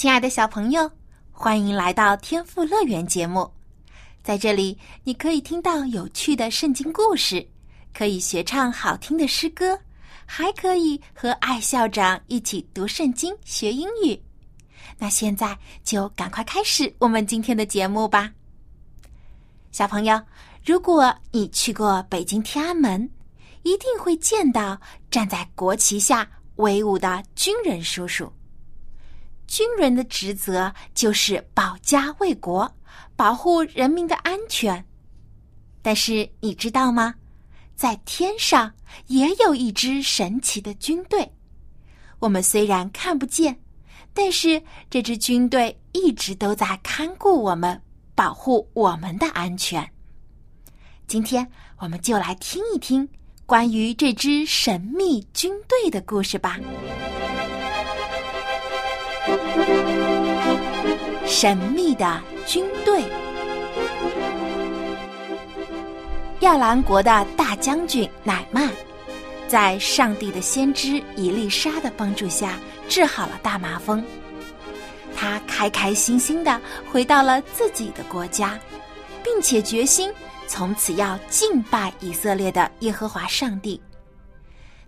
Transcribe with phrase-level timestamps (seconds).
[0.00, 0.90] 亲爱的小朋友，
[1.30, 3.52] 欢迎来到天赋乐园节目。
[4.22, 7.46] 在这里，你可以听到有趣的圣经故事，
[7.92, 9.78] 可以学唱好听的诗歌，
[10.24, 14.18] 还可以和艾校长一起读圣经、学英语。
[14.96, 18.32] 那现在就赶快开始我们今天的节目吧。
[19.70, 20.18] 小朋友，
[20.64, 23.06] 如果你去过北京天安门，
[23.64, 24.80] 一定会见到
[25.10, 28.32] 站在国旗下威武的军人叔叔。
[29.50, 32.72] 军人的职责就是保家卫国，
[33.16, 34.86] 保护人民的安全。
[35.82, 37.16] 但是你知道吗？
[37.74, 38.72] 在天上
[39.08, 41.32] 也有一支神奇的军队。
[42.20, 43.60] 我们虽然看不见，
[44.14, 47.82] 但是这支军队一直都在看顾我们，
[48.14, 49.90] 保护我们的安全。
[51.08, 53.08] 今天我们就来听一听
[53.46, 56.60] 关于这支神秘军队的故事吧。
[61.26, 63.02] 神秘的军队，
[66.40, 68.68] 亚兰国的大将军乃曼，
[69.48, 72.58] 在上帝的先知以利沙的帮助下
[72.88, 74.04] 治好了大麻风。
[75.16, 78.58] 他开开心心的回到了自己的国家，
[79.22, 80.12] 并且决心
[80.46, 83.80] 从此要敬拜以色列的耶和华上帝。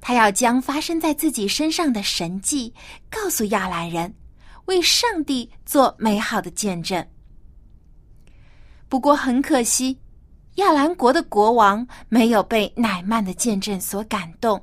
[0.00, 2.74] 他要将发生在自己身上的神迹
[3.08, 4.12] 告诉亚兰人。
[4.66, 7.04] 为上帝做美好的见证。
[8.88, 9.98] 不过很可惜，
[10.56, 14.62] 亚兰国的国王没有被乃曼的见证所感动。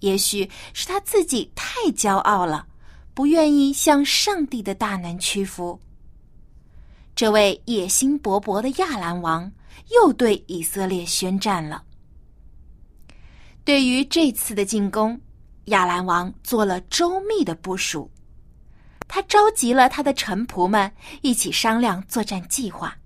[0.00, 2.66] 也许是他自己太骄傲了，
[3.14, 5.78] 不愿意向上帝的大能屈服。
[7.14, 9.52] 这位野心勃勃的亚兰王
[9.90, 11.84] 又对以色列宣战了。
[13.64, 15.20] 对于这次的进攻，
[15.66, 18.10] 亚兰王做了周密的部署。
[19.14, 20.90] 他召集了他的臣仆们
[21.20, 22.96] 一起商量作战计划。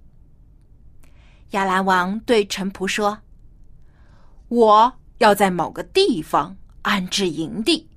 [1.51, 3.19] 亚兰王对臣仆说
[4.47, 7.89] ：“我要在某个地方安置营地，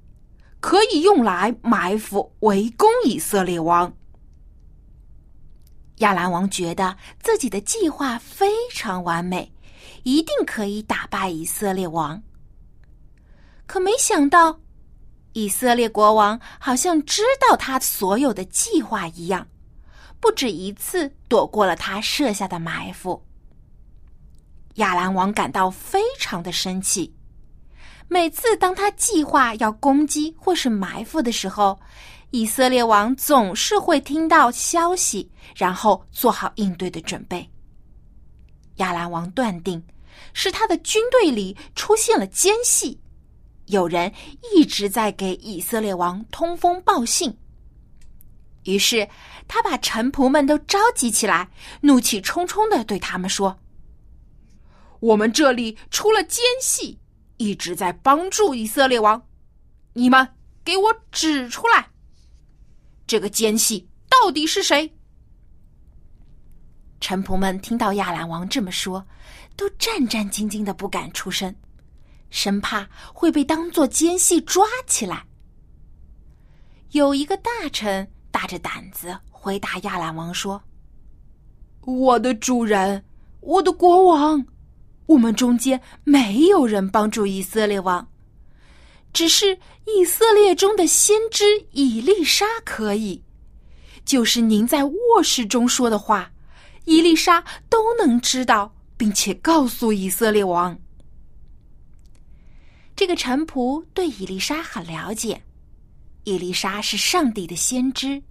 [0.60, 3.94] 可以用来埋伏围攻以色列王。”
[5.98, 9.54] 亚兰王觉得自己的计划非常完美，
[10.02, 12.24] 一定可以打败以色列王。
[13.68, 14.60] 可没想到。
[15.34, 19.48] 以色列国王好像知道他所有的计划一样，
[20.20, 23.24] 不止一次躲过了他设下的埋伏。
[24.76, 27.14] 亚兰王感到非常的生气。
[28.08, 31.80] 每次当他计划要攻击或是埋伏的时候，
[32.32, 37.48] 以色列王总是会听到消息，然后做好应对的准备。
[38.78, 39.84] 亚兰王断定
[40.34, 43.00] 是他的军队里出现了奸细。
[43.70, 44.12] 有人
[44.54, 47.38] 一直在给以色列王通风报信，
[48.64, 49.08] 于是
[49.48, 51.48] 他把臣仆们都召集起来，
[51.82, 53.60] 怒气冲冲的对他们说
[55.00, 57.00] ：“我们这里出了奸细，
[57.38, 59.24] 一直在帮助以色列王，
[59.94, 60.28] 你们
[60.66, 61.90] 给我指出来，
[63.06, 64.92] 这个奸细到底是谁？”
[67.00, 69.06] 臣仆们听到亚兰王这么说，
[69.56, 71.56] 都战战兢兢的不敢出声。
[72.30, 75.26] 生怕会被当作奸细抓起来。
[76.92, 80.62] 有一个大臣大着胆子回答亚兰王说
[81.86, 83.04] ：“我的主人，
[83.42, 84.46] 我的国王，
[85.06, 88.08] 我们中间没有人帮助以色列王，
[89.14, 93.24] 只是以色列中的先知以利沙可以。
[94.04, 96.32] 就是您在卧室中说的话，
[96.86, 100.76] 伊丽莎都能知道，并且告诉以色列王。”
[103.00, 105.42] 这个臣仆对伊丽莎很了解，
[106.26, 108.22] 伊丽莎是上帝的先知，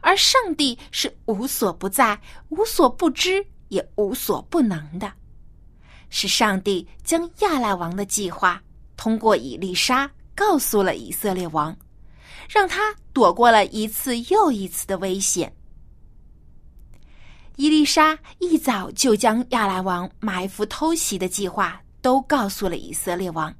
[0.00, 5.12] 而上帝是无所不在、无所不知也无所不能的。
[6.08, 8.60] 是上帝将亚兰王的计划
[8.96, 11.72] 通过伊丽莎告诉了以色列王，
[12.48, 15.54] 让他躲过了一次又一次的危险。
[17.54, 23.54] 伊丽莎一早就将亚兰王埋伏偷袭的计划都告诉了以色列王。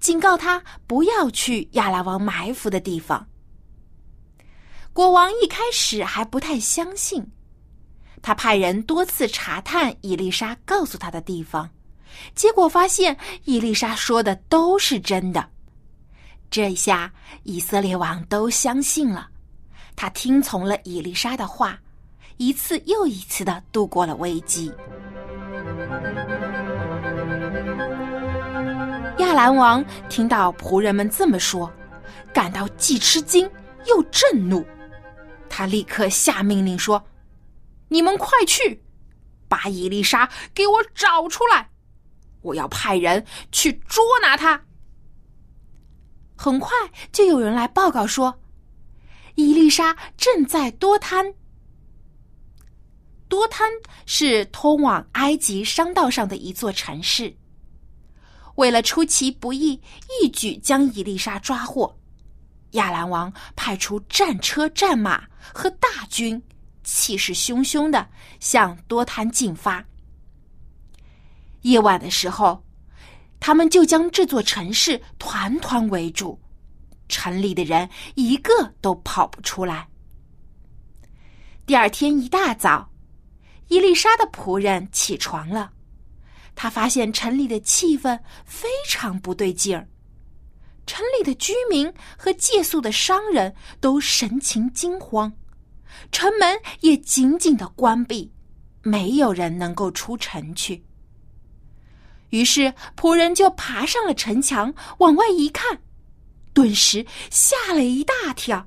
[0.00, 3.26] 警告他不要去亚拉王埋伏的地方。
[4.92, 7.26] 国王一开始还不太相信，
[8.22, 11.68] 他派人多次查探伊丽莎告诉他的地方，
[12.34, 15.50] 结果发现伊丽莎说的都是真的。
[16.50, 19.28] 这下以色列王都相信了，
[19.96, 21.76] 他听从了伊丽莎的话，
[22.36, 24.72] 一次又一次的度过了危机。
[29.34, 31.70] 兰王听到仆人们这么说，
[32.32, 33.50] 感到既吃惊
[33.86, 34.64] 又震怒。
[35.48, 37.04] 他立刻下命令说
[37.88, 38.80] ：“你们快去，
[39.48, 41.68] 把伊丽莎给我找出来，
[42.42, 44.60] 我要派人去捉拿她。”
[46.36, 46.70] 很快
[47.12, 48.40] 就有人来报告说，
[49.34, 51.34] 伊丽莎正在多滩。
[53.28, 53.68] 多滩
[54.06, 57.34] 是通往埃及商道上的一座城市。
[58.56, 59.80] 为了出其不意，
[60.22, 61.94] 一举将伊丽莎抓获，
[62.72, 66.40] 亚兰王派出战车、战马和大军，
[66.84, 68.08] 气势汹汹的
[68.38, 69.84] 向多滩进发。
[71.62, 72.62] 夜晚的时候，
[73.40, 76.38] 他们就将这座城市团团围住，
[77.08, 79.88] 城里的人一个都跑不出来。
[81.66, 82.88] 第二天一大早，
[83.68, 85.72] 伊丽莎的仆人起床了。
[86.54, 89.88] 他发现城里的气氛非常不对劲儿，
[90.86, 95.32] 城里的居民和借宿的商人都神情惊慌，
[96.12, 98.32] 城门也紧紧的关闭，
[98.82, 100.84] 没有人能够出城去。
[102.30, 105.80] 于是仆人就爬上了城墙，往外一看，
[106.52, 108.66] 顿时吓了一大跳。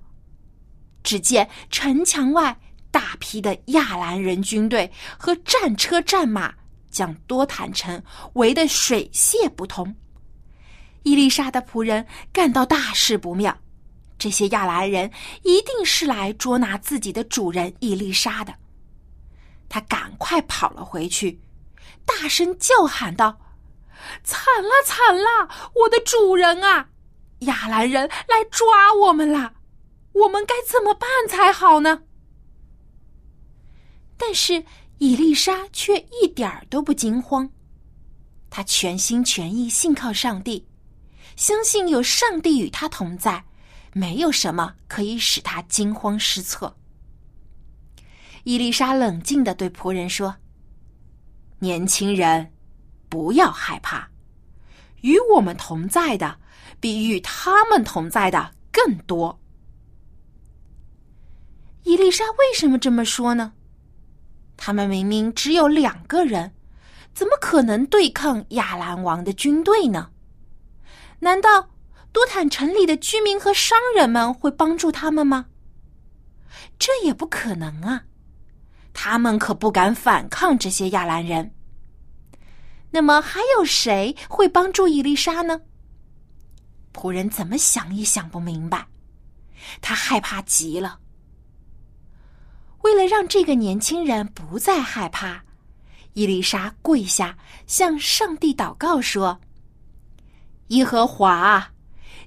[1.03, 2.59] 只见城墙外
[2.91, 6.53] 大批的亚兰人军队和战车战马。
[6.97, 8.01] 将多坦城
[8.33, 9.95] 围得水泄不通。
[11.03, 13.55] 伊丽莎的仆人感到大事不妙，
[14.17, 15.11] 这些亚兰人
[15.43, 18.55] 一定是来捉拿自己的主人伊丽莎的。
[19.69, 21.39] 他赶快跑了回去，
[22.03, 23.39] 大声叫喊道
[24.25, 25.47] ：“惨了，惨了！
[25.75, 26.89] 我的主人啊！
[27.41, 29.53] 亚兰人来抓我们了，
[30.13, 32.01] 我们该怎么办才好呢？”
[34.17, 34.65] 但是。
[34.99, 37.49] 伊丽莎却一点儿都不惊慌，
[38.49, 40.65] 她全心全意信靠上帝，
[41.35, 43.43] 相信有上帝与他同在，
[43.93, 46.75] 没有什么可以使他惊慌失措。
[48.43, 50.35] 伊丽莎冷静的对仆人说
[51.59, 52.51] ：“年轻人，
[53.07, 54.09] 不要害怕，
[55.01, 56.39] 与我们同在的
[56.79, 59.39] 比与他们同在的更多。”
[61.83, 63.53] 伊丽莎为什么这么说呢？
[64.57, 66.53] 他们明明只有两个人，
[67.13, 70.09] 怎么可能对抗亚兰王的军队呢？
[71.19, 71.69] 难道
[72.11, 75.45] 多坦城里的居民和商人们会帮助他们吗？
[76.79, 78.03] 这也不可能啊！
[78.93, 81.53] 他们可不敢反抗这些亚兰人。
[82.89, 85.61] 那么还有谁会帮助伊丽莎呢？
[86.93, 88.87] 仆人怎么想也想不明白，
[89.81, 90.99] 他害怕极了。
[92.83, 95.43] 为了让这个年轻人不再害怕，
[96.13, 99.39] 伊丽莎跪下向上帝祷告说
[100.69, 101.71] ：“耶和华，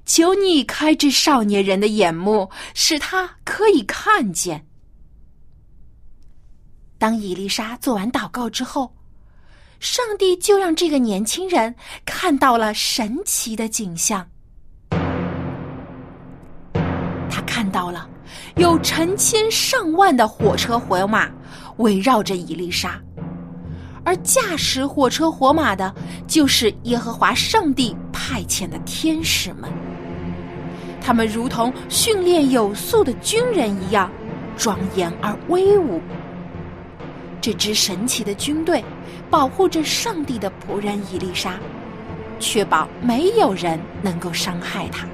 [0.04, 4.66] 求你开这少年人的眼目，使他可以看见。”
[6.98, 8.94] 当伊丽莎做完祷告之后，
[9.78, 14.28] 上帝就让这个年轻人看到了神奇的景象。
[17.30, 18.08] 他看到了。
[18.56, 21.28] 有成千上万的火车火马
[21.76, 23.00] 围绕着伊丽莎，
[24.04, 25.94] 而驾驶火车火马的
[26.26, 29.70] 就是耶和华上帝派遣的天使们。
[31.00, 34.10] 他们如同训练有素的军人一样，
[34.56, 36.00] 庄严而威武。
[37.40, 38.84] 这支神奇的军队
[39.30, 41.54] 保护着上帝的仆人伊丽莎，
[42.38, 45.06] 确保没有人能够伤害她。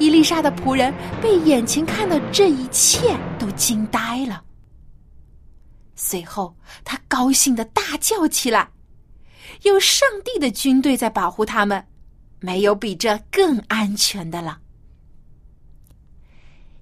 [0.00, 4.42] 伊丽莎的仆人被眼前看到这一切都惊呆了。
[5.94, 8.66] 随后，他高兴的大叫起来
[9.62, 11.86] ：“有上帝的军队在保护他们，
[12.40, 14.58] 没有比这更安全的了。”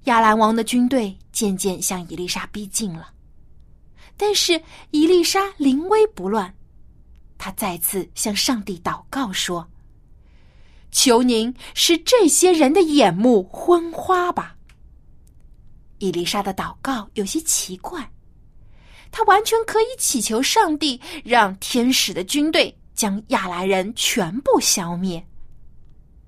[0.07, 3.09] 亚兰王的军队渐渐向伊丽莎逼近了，
[4.17, 6.55] 但是伊丽莎临危不乱，
[7.37, 9.69] 他再次向上帝祷告说。
[10.91, 14.57] 求您使这些人的眼目昏花吧。
[15.99, 18.11] 伊丽莎的祷告有些奇怪，
[19.11, 25.25] 她完全可以祈求上帝让天使的军队将亚兰人全部消灭。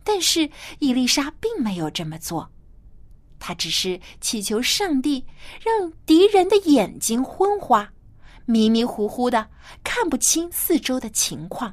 [0.03, 0.51] 但是
[0.81, 2.51] 伊丽莎并没有这么做，
[3.39, 5.25] 她只是祈求上帝
[5.63, 7.89] 让敌人的眼睛昏花，
[8.47, 9.49] 迷迷糊糊的
[9.85, 11.73] 看不清四周的情况。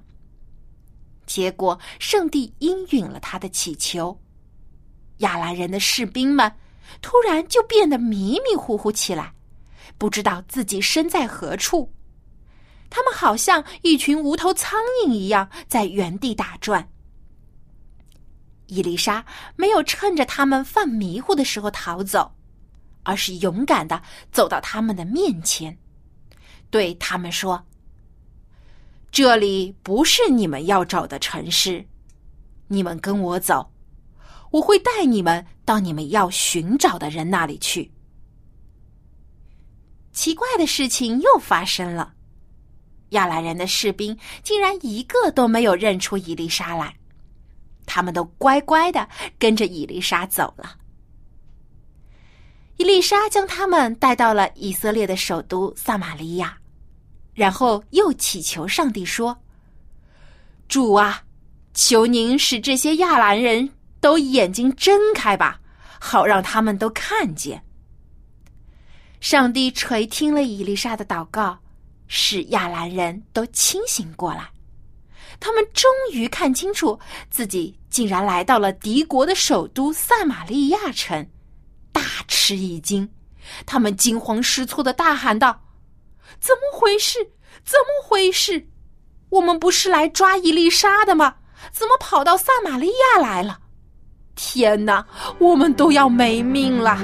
[1.28, 4.20] 结果，上帝应允了他的祈求，
[5.18, 6.52] 亚兰人的士兵们
[7.02, 9.34] 突然就变得迷迷糊糊起来，
[9.98, 11.94] 不知道自己身在何处。
[12.90, 16.90] 他们好像一群无头苍蝇一样在原地打转。
[18.68, 19.26] 伊丽莎
[19.58, 22.34] 没有趁着他们犯迷糊的时候逃走，
[23.04, 25.78] 而是勇敢的走到他们的面前，
[26.70, 27.62] 对他们说
[29.20, 31.84] ：“这里不是你们要找的城市，
[32.68, 33.74] 你们跟我走，
[34.52, 37.92] 我会带你们到你们要寻找的人那里去。”
[40.14, 42.14] 奇怪的事情又发生了，
[43.10, 46.96] 亚兰人的士兵竟然一个都没有认出伊丽莎来。
[47.88, 49.10] 他们都乖乖的
[49.40, 50.78] 跟着伊丽莎走了。
[52.76, 56.56] 伊丽莎将他们带到了以色列的首都撒玛利亚，
[57.38, 59.38] 然后又祈求上帝说
[60.68, 61.22] ：“主啊，
[61.76, 65.60] 求您使这些亚兰人都眼睛睁开吧，
[66.00, 67.64] 好让他们都看见。”
[69.22, 71.56] 上帝垂听了伊丽莎的祷告，
[72.08, 74.50] 使亚兰人都清醒过来。
[75.40, 81.24] 他们终于看清楚，自己竟然来到了敌国的首都撒玛利亚城，
[81.92, 83.08] 大吃一惊。
[83.64, 85.62] 他们惊慌失措的大喊道
[86.40, 87.20] ：“怎么回事？
[87.64, 88.68] 怎么回事？
[89.30, 91.36] 我们不是来抓伊丽莎的吗？
[91.72, 93.60] 怎么跑到撒玛利亚来了？
[94.36, 95.06] 天哪，
[95.40, 96.98] 我们都要没命了！”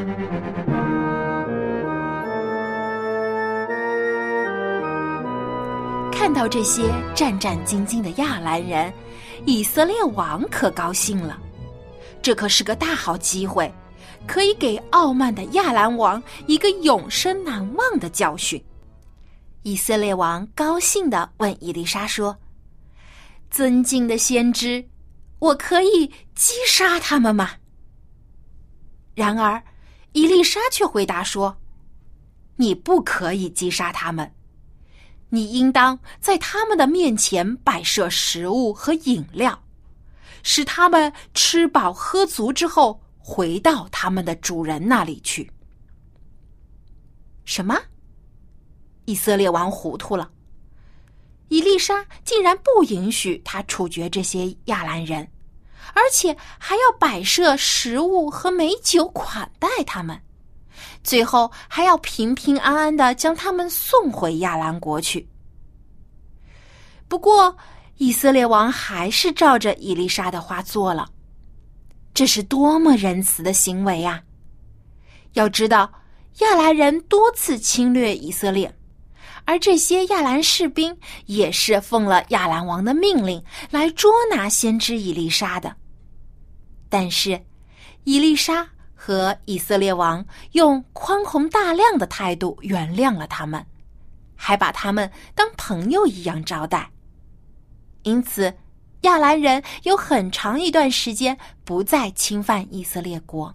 [6.11, 8.93] 看到这些战战兢兢的亚兰人，
[9.45, 11.37] 以色列王可高兴了。
[12.21, 13.69] 这可是个大好机会，
[14.25, 18.63] 可以给傲慢的亚兰王一个永生难忘的教训。
[19.63, 22.37] 以色列王高兴的问伊丽莎说
[23.49, 24.85] ：“尊敬的先知，
[25.39, 27.51] 我可以击杀他们吗？”
[29.15, 29.63] 然而，
[30.11, 31.57] 伊丽莎却回答说
[32.57, 34.29] ：“你不可以击杀他们。”
[35.29, 39.63] 你应当在他们的面前摆设食物和饮料，
[40.43, 45.49] 使他们吃饱喝足之后回到他们的主人那里去。
[47.45, 47.75] 什么？
[49.05, 50.29] 以色列王糊涂了。
[51.49, 55.27] 伊丽莎竟然不允许他处决这些亚兰人，
[55.93, 60.19] 而且还要摆设食物和美酒款待他们。
[61.03, 65.27] 最后还要平平安安的将他们送回亚兰国去。
[67.07, 67.55] 不过，
[67.97, 71.07] 以色列王还是照着伊丽莎的话做了。
[72.13, 74.23] 这是多么仁慈的行为啊！
[75.33, 75.91] 要知道，
[76.39, 78.73] 亚兰人多次侵略以色列，
[79.45, 85.75] 而这些亚兰士兵也是奉了亚兰王的命令来捉拿先知伊丽莎的。
[86.89, 87.41] 但是，
[88.03, 88.67] 伊丽莎。
[89.05, 93.61] 和以色列王用宽宏大量的态度原谅了他们，
[94.33, 96.89] 还把他们当朋友一样招待。
[98.03, 98.55] 因此，
[99.01, 103.53] 亚兰人有很长一段时间不再侵犯以色列国。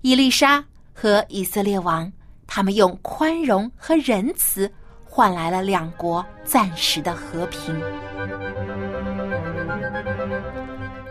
[0.00, 2.12] 伊丽莎和以色列王，
[2.52, 4.68] 他们用宽容和仁慈
[5.04, 7.80] 换来了两国暂时的和平。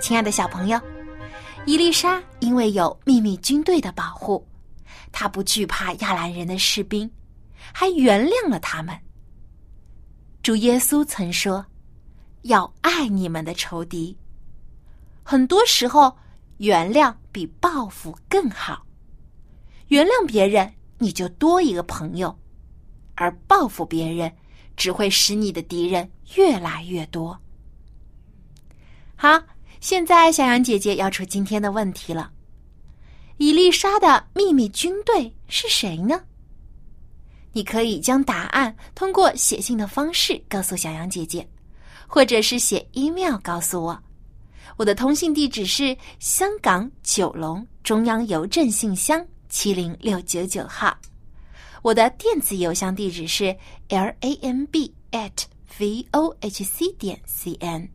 [0.02, 0.78] 亲爱的小朋友。
[1.66, 4.46] 伊丽莎因为有秘密军队的保护，
[5.12, 7.10] 她不惧怕亚兰人的士兵，
[7.74, 8.98] 还原谅了他们。
[10.42, 11.64] 主耶稣曾说
[12.44, 14.18] ：“要爱你们的仇敌。”
[15.22, 16.18] 很多时候，
[16.58, 18.84] 原谅比报复更好。
[19.90, 22.30] 原谅别人，你就多一个朋友；
[23.16, 24.32] 而报复别人，
[24.78, 27.40] 只会使你的敌人越来越多。
[29.16, 29.42] 好。
[29.82, 32.34] 现在，小杨姐姐要出今天的问题了：
[33.38, 36.22] 伊丽莎的秘密军队是谁呢？
[37.54, 41.48] 你可以将答案通过写信的方式告诉小杨姐姐，
[42.08, 43.98] 或者是写 email 告诉我。
[44.76, 50.98] 我的通信地址是香港九龙中央邮政信箱七零六九九号。
[51.82, 53.56] 我的电子邮箱地址是
[53.90, 55.32] lamb at
[55.78, 57.90] vohc 点 cn。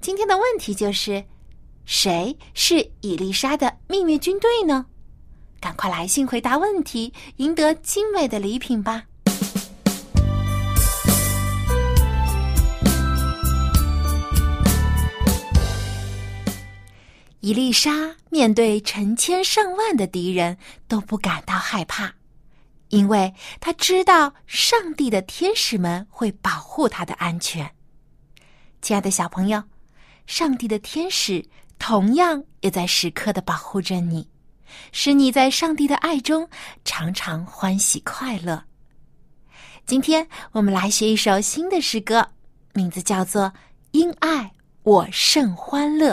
[0.00, 1.24] 今天的问题就是：
[1.84, 4.86] 谁是伊丽莎的秘密军队呢？
[5.60, 9.04] 赶快来信回答问题，赢得精美的礼品吧！
[17.40, 22.12] 伊丽莎面对成千上万的敌人都不感到害怕，
[22.88, 27.70] 因为她知道上帝的天使们会保护她的安全。
[28.82, 29.62] 亲爱的小朋友，
[30.26, 31.42] 上帝的天使
[31.78, 34.28] 同样也在时刻的保护着你，
[34.92, 36.46] 使你在上帝的爱中
[36.84, 38.62] 常常欢喜快乐。
[39.86, 42.32] 今天我们来学一首新的诗歌，
[42.74, 43.44] 名字叫做
[43.92, 46.12] 《因爱我甚欢乐》。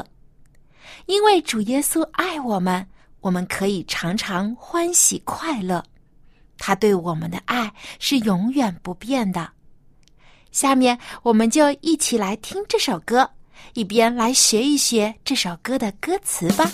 [1.07, 2.85] 因为主耶稣爱我们，
[3.21, 5.83] 我们可以常常欢喜快乐。
[6.57, 9.49] 他对我们的爱是永远不变的。
[10.51, 13.29] 下面我们就一起来听这首歌，
[13.73, 16.69] 一边来学一学这首歌的歌词吧。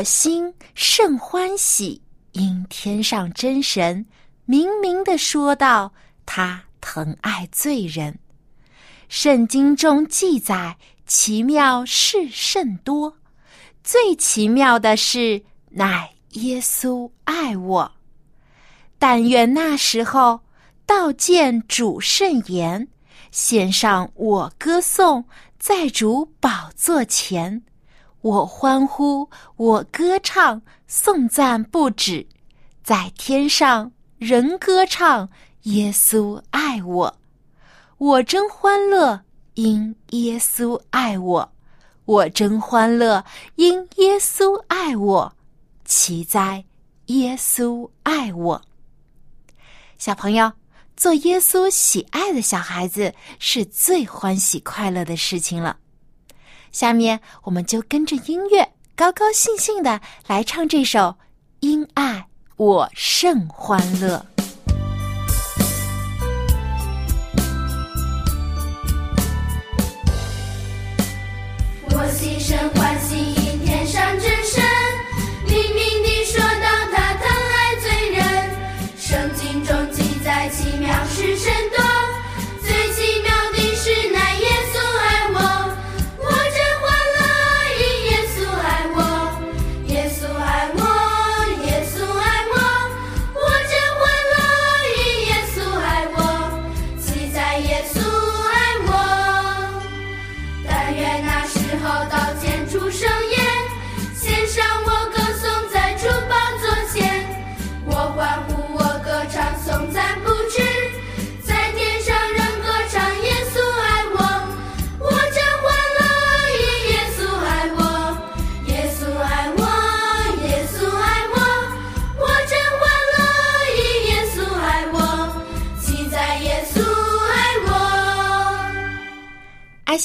[0.00, 2.00] 我心甚欢喜，
[2.32, 4.06] 因天上真神
[4.46, 5.92] 明明的说道
[6.24, 8.18] ：“他疼爱罪人。”
[9.10, 10.74] 圣经中记载
[11.06, 13.14] 奇妙事甚多，
[13.84, 17.92] 最奇妙的是乃耶稣爱我。
[18.98, 20.40] 但愿那时候
[20.86, 22.88] 道见主圣言，
[23.32, 25.22] 献上我歌颂，
[25.58, 27.62] 在主宝座前。
[28.22, 32.26] 我欢呼，我歌唱，颂赞不止，
[32.84, 35.28] 在天上人歌唱，
[35.62, 37.18] 耶稣爱我，
[37.96, 39.22] 我真欢乐，
[39.54, 41.52] 因耶稣爱我，
[42.04, 43.24] 我真欢乐，
[43.56, 45.34] 因耶稣爱我，
[45.84, 46.64] 奇哉，
[47.06, 48.62] 耶稣爱我。
[49.96, 50.52] 小朋友，
[50.96, 55.78] 做耶稣喜爱的小孩子是最欢喜快乐的事情了。
[56.72, 60.98] 下面我们就跟着音乐，高高兴兴的来唱这首
[61.60, 64.26] 《因爱我甚欢乐》。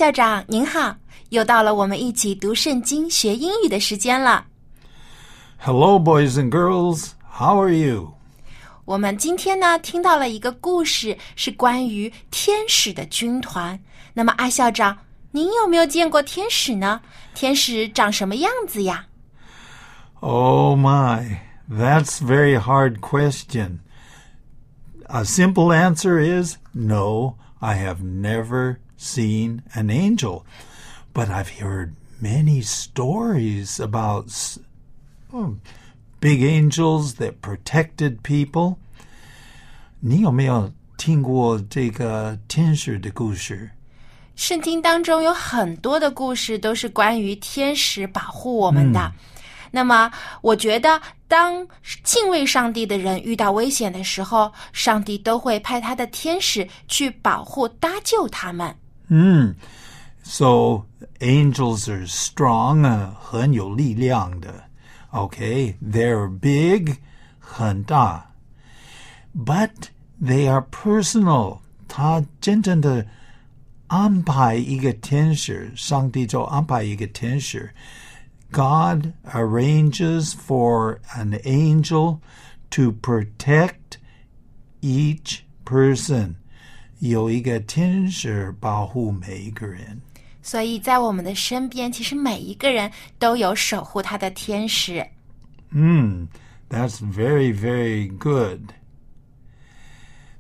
[0.05, 0.95] 校长您好，
[1.31, 4.45] 又到了我们一起读圣经、学英语的时间了。
[5.57, 7.13] Hello, boys and girls.
[7.33, 8.13] How are you?
[8.85, 13.81] 我们今天呢听到了一个故事，是关于天使的军团。
[14.13, 14.99] 那么，艾校长，
[15.31, 17.01] 您有没有见过天使呢？
[17.35, 19.07] 天使长什么样子呀？
[20.21, 21.39] Oh my,
[21.71, 23.79] that's very hard question.
[25.07, 30.44] A simple answer is no, I have never seen an angel,
[31.14, 34.60] but I've heard many stories about s-
[35.32, 35.56] oh,
[36.20, 38.78] big angels that protected people.
[40.00, 43.70] 你有没有听过这个天使的故事？
[44.36, 49.12] 圣经当中有很多的故事都是关于天使保护我们的。
[49.72, 51.68] 那么，我觉得当
[52.04, 58.74] 敬畏上帝的人遇到危险的时候，上帝都会派他的天使去保护搭救他们。
[60.23, 60.85] So
[61.21, 64.65] angels are strong, uh, 很有力量的.
[65.11, 66.99] Okay, they're big,
[67.41, 68.27] 很大.
[69.35, 69.91] But
[70.23, 71.59] they are personal.
[71.89, 73.07] 他真正的
[73.89, 77.75] 安排一个天使，上帝就安排一个天使。
[78.53, 82.19] God arranges for an angel
[82.71, 83.99] to protect
[84.81, 86.35] each person.
[87.05, 90.01] 有一个天使保护每一个人。
[90.43, 95.07] 所以在我们的身边，其实每一个人都有守护他的天使。
[95.73, 96.29] Hmm,
[96.69, 98.73] that's very, very good.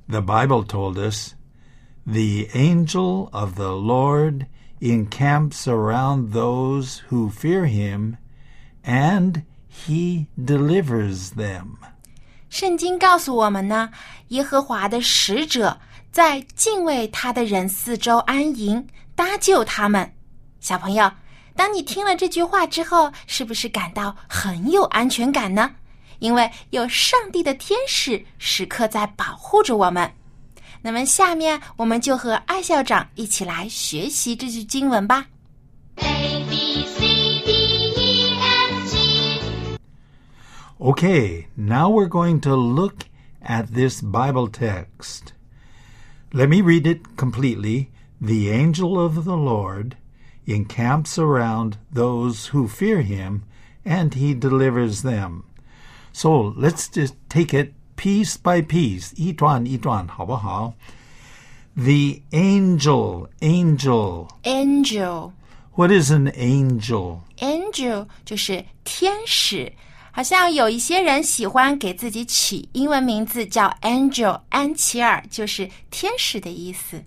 [0.09, 1.35] The Bible told us
[2.05, 4.47] the angel of the Lord
[4.81, 8.17] encamps around those who fear him,
[8.83, 11.77] and he delivers them.
[12.49, 13.91] 圣经告诉我们呢，
[14.29, 15.79] 耶和华的使者
[16.16, 20.10] 在敬畏他的人四周安营，搭救他们。
[20.62, 21.12] 小朋友，
[21.58, 25.70] 当你听了这句话之后，是不是感到很有安全感呢？
[26.20, 30.10] 因为有上帝的天使时刻在保护着我们。
[30.82, 35.28] 那么，下面我们就和艾校长一起来学习这句经文吧。
[35.98, 37.00] A B C
[37.46, 37.52] D
[37.98, 39.78] E F G
[40.80, 43.00] Okay, now we're going to look
[43.46, 45.35] at this Bible text.
[46.35, 47.91] Let me read it completely.
[48.21, 49.97] The angel of the Lord
[50.47, 53.43] encamps around those who fear him,
[53.85, 55.45] and he delivers them.
[56.13, 59.13] So let's just take it piece by piece.
[59.17, 60.75] 一段一段，好不好?
[61.77, 64.29] The angel, angel.
[64.43, 65.33] Angel。
[65.75, 67.21] What is an angel?
[67.39, 69.73] Angel 就是天使，
[70.15, 77.05] 好像有一些人喜欢给自己起英文名字叫 Angel，安琪尔就是天使的意思。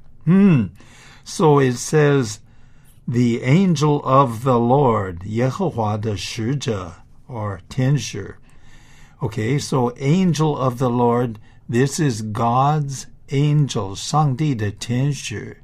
[1.25, 2.37] So it says,
[3.05, 6.93] the angel of the Lord, 耶和华的使者
[7.27, 8.37] or 天使.
[9.19, 11.35] Okay, so angel of the Lord,
[11.69, 15.63] this is God's angel, 上帝的天使.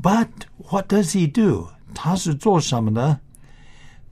[0.00, 0.28] But
[0.70, 1.68] what does he do?
[1.94, 3.20] 他是做什么呢?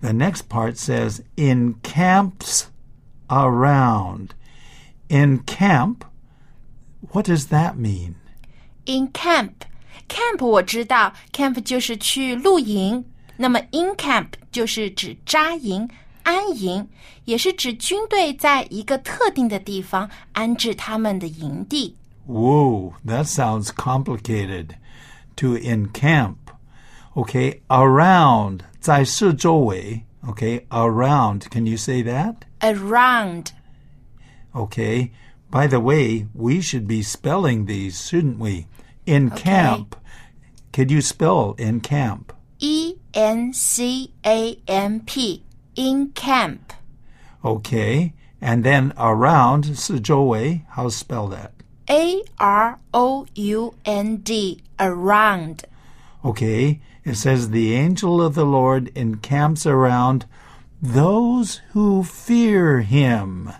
[0.02, 2.66] The next part says, encamps
[3.28, 4.28] around.
[5.08, 6.04] Encamp,
[7.10, 8.14] what does that mean?
[8.84, 9.64] In camp,
[10.08, 13.04] camp 我知道，camp 就是去露营，
[13.36, 15.88] 那么 in camp 就是指扎营、
[16.22, 16.88] 安营，
[17.24, 21.96] 也是指军队在一个特定的地方安置他们的营地。
[22.26, 24.76] Whoa, that sounds complicated.
[25.36, 26.36] To encamp.
[27.14, 28.60] Okay, around.
[28.82, 30.02] 在四周围.
[30.26, 31.48] Okay, around.
[31.50, 32.44] Can you say that?
[32.60, 33.52] Around
[34.54, 35.12] Okay.
[35.50, 38.66] By the way, we should be spelling these, shouldn't we?
[39.06, 39.94] Encamp.
[40.72, 42.32] Could you spell encamp?
[42.58, 46.72] E N C A M P in camp.
[47.44, 48.12] Okay.
[48.40, 50.62] And then around 四周围.
[50.68, 51.52] How spell that?
[51.88, 55.64] A R O U N D around.
[56.24, 60.26] Okay, it says the angel of the Lord encamps around
[60.82, 63.50] those who fear him.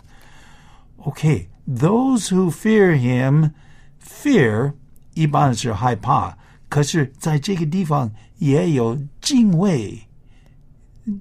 [1.07, 3.53] Okay, those who fear him,
[4.01, 4.75] fear
[5.15, 6.37] 一般是害怕，
[6.69, 10.07] 可是在这个地方也有敬畏，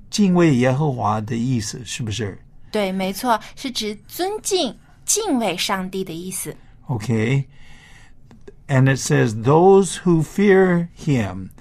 [0.09, 2.37] 敬畏耶和华的意思，是不是？
[2.71, 6.55] 对，没错，是指尊敬、敬畏上帝的意思。
[6.87, 7.45] Okay.
[8.67, 11.51] And it says, those who fear him.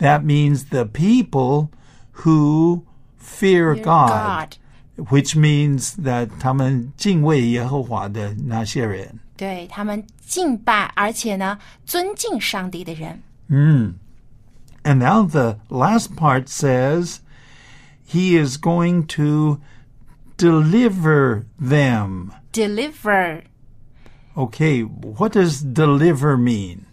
[0.00, 1.70] That means the people
[2.24, 2.84] who
[3.16, 4.56] fear Fear God,
[5.10, 9.18] which means that 他们敬畏耶和华的那些人。
[9.36, 13.22] 对他们敬拜，而且呢尊敬上帝的人。
[13.48, 13.94] And
[14.84, 17.18] now the last part says,
[18.06, 19.60] he is going to
[20.38, 22.30] deliver them.
[22.52, 23.42] Deliver,
[24.36, 26.86] Okay, what does deliver mean?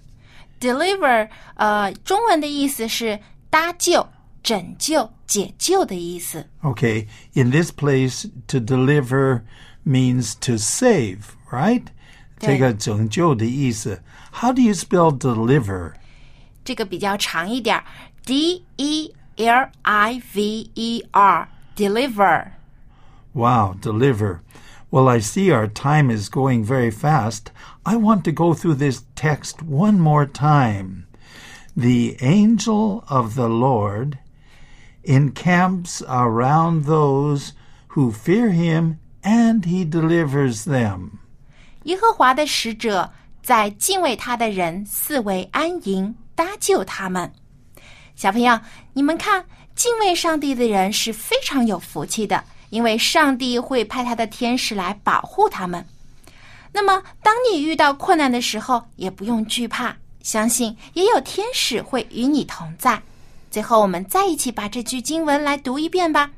[0.59, 4.07] deliver，呃，中文的意思是搭救、
[4.41, 6.47] 拯救、解救的意思。
[6.61, 9.41] Okay, in this place, to deliver
[9.85, 11.19] means to save,
[11.51, 11.83] right?
[12.39, 12.53] 对。
[12.53, 14.01] 这个拯救的意思.
[14.31, 15.93] How do you spell deliver?
[16.63, 17.83] 这个比较长一点儿，
[18.25, 22.47] D E L I V E R，deliver。
[23.33, 24.39] Wow, deliver.
[24.91, 27.51] Well, I see our time is going very fast.
[27.83, 31.05] I want to go through this text one more time.
[31.75, 34.19] The angel of the Lord
[35.03, 37.53] encamps around those
[37.89, 41.19] who fear him, and he delivers them.
[41.83, 43.11] 耶和华的使者
[43.41, 47.33] 在敬畏他的人四围安营，搭救他们。
[48.15, 48.59] 小朋友，
[48.93, 55.85] 你们看，敬畏上帝的人是非常有福气的， 因为上帝会派他的天使来保护他们。
[56.71, 63.01] 那么，当你遇到困难的时候，也不用惧怕，相信也有天使会与你同在。
[63.51, 66.31] 最后，我们再一起把这句经文来读一遍吧。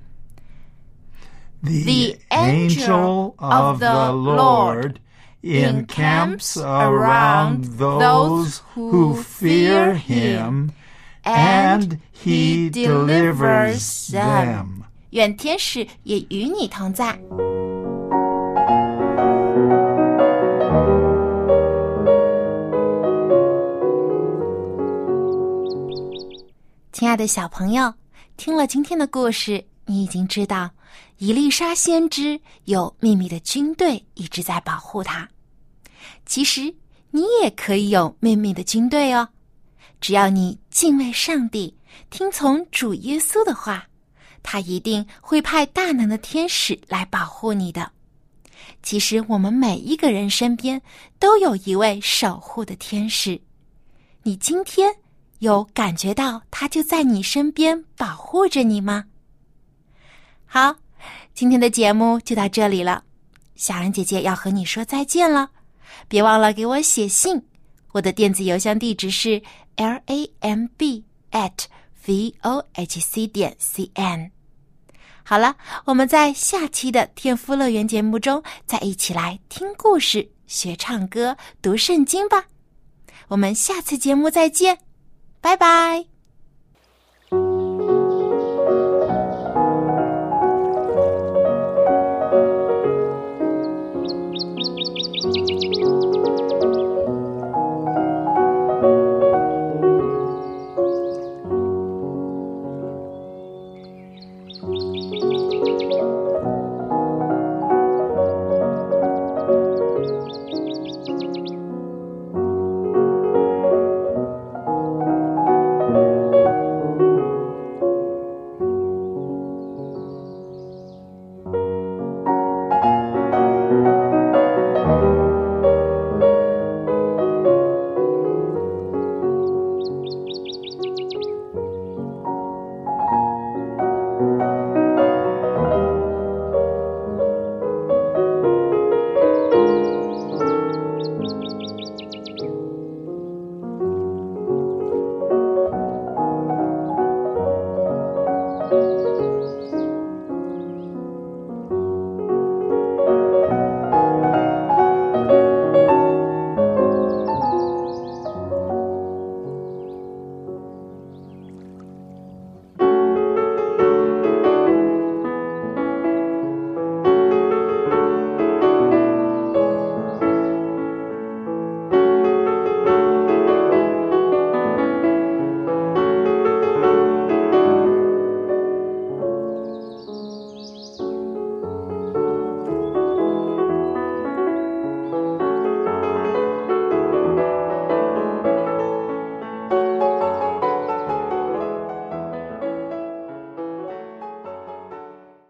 [1.62, 4.98] The angel of the Lord
[5.42, 10.72] encamps around those who fear him,
[11.24, 14.79] and he delivers them.
[15.11, 17.19] 愿天使也与你同在。
[26.93, 27.93] 亲爱的小朋友，
[28.37, 30.71] 听了今天的故事，你已经知道
[31.19, 35.29] 伊丽莎先知有秘密的军队一直在保护她。
[36.27, 36.73] 其实
[37.11, 39.27] 你也可以有秘密的军队哦，
[40.01, 41.75] 只要你敬畏上帝，
[42.11, 43.89] 听从主耶稣的话，
[44.43, 47.91] 他一定会派大能的天使来保护你的。
[48.83, 50.81] 其实我们每一个人身边
[51.19, 53.41] 都有一位守护的天使，
[54.23, 54.95] 你今天
[55.41, 59.05] 有感觉到他就在你身边保护着你吗？
[60.47, 60.75] 好，
[61.35, 63.05] 今天的节目就到这里了，
[63.55, 65.51] 小兰姐姐要和你说再见了。
[66.09, 67.43] 别忘了给我写信，
[67.93, 69.43] 我的电子邮箱地址是
[69.77, 71.65] l a m b at
[72.11, 74.33] v o h c 点 c n。
[75.23, 82.47] 好了，我们在下期的天夫乐园节目中再一起来听故事、学唱歌、读圣经吧。
[83.29, 84.79] 我们下次节目再见，
[85.41, 86.10] 拜拜。